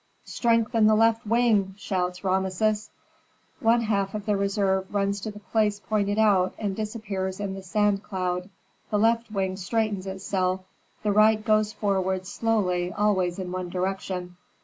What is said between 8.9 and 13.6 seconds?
left wing straightens itself, the right goes forward slowly always in